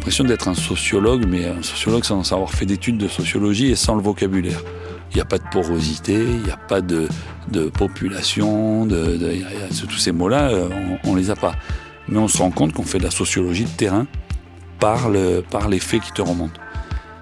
L'impression 0.00 0.24
d'être 0.24 0.48
un 0.48 0.54
sociologue, 0.54 1.26
mais 1.28 1.44
un 1.44 1.62
sociologue 1.62 2.04
sans 2.04 2.32
avoir 2.32 2.54
fait 2.54 2.64
d'études 2.64 2.96
de 2.96 3.06
sociologie 3.06 3.66
et 3.66 3.76
sans 3.76 3.94
le 3.96 4.00
vocabulaire. 4.00 4.62
Il 5.10 5.16
n'y 5.16 5.20
a 5.20 5.26
pas 5.26 5.36
de 5.36 5.44
porosité, 5.52 6.14
il 6.14 6.42
n'y 6.42 6.50
a 6.50 6.56
pas 6.56 6.80
de, 6.80 7.06
population, 7.74 8.86
de, 8.86 9.18
tous 9.86 9.98
ces 9.98 10.12
mots-là, 10.12 10.52
euh, 10.52 10.70
on, 11.04 11.12
ne 11.12 11.18
les 11.18 11.30
a 11.30 11.36
pas. 11.36 11.52
Mais 12.08 12.16
on 12.16 12.28
se 12.28 12.38
rend 12.38 12.50
compte 12.50 12.72
qu'on 12.72 12.82
fait 12.82 12.96
de 12.96 13.04
la 13.04 13.10
sociologie 13.10 13.64
de 13.64 13.76
terrain 13.76 14.06
par, 14.78 15.10
le, 15.10 15.42
par 15.42 15.68
les 15.68 15.78
faits 15.78 16.00
qui 16.00 16.12
te 16.12 16.22
remontent. 16.22 16.58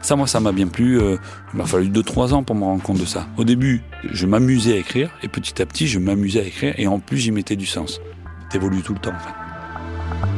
Ça, 0.00 0.14
moi, 0.14 0.28
ça 0.28 0.38
m'a 0.38 0.52
bien 0.52 0.68
plu. 0.68 1.00
Euh, 1.00 1.16
il 1.52 1.58
m'a 1.58 1.66
fallu 1.66 1.88
2-3 1.88 2.32
ans 2.32 2.44
pour 2.44 2.54
me 2.54 2.62
rendre 2.62 2.84
compte 2.84 3.00
de 3.00 3.06
ça. 3.06 3.26
Au 3.36 3.42
début, 3.42 3.82
je 4.08 4.24
m'amusais 4.24 4.74
à 4.74 4.76
écrire, 4.76 5.10
et 5.24 5.26
petit 5.26 5.60
à 5.60 5.66
petit, 5.66 5.88
je 5.88 5.98
m'amusais 5.98 6.38
à 6.42 6.44
écrire, 6.44 6.74
et 6.78 6.86
en 6.86 7.00
plus, 7.00 7.18
j'y 7.18 7.32
mettais 7.32 7.56
du 7.56 7.66
sens. 7.66 8.00
T'évolues 8.50 8.82
tout 8.82 8.94
le 8.94 9.00
temps, 9.00 9.10
en 9.10 9.18
fait. 9.18 10.37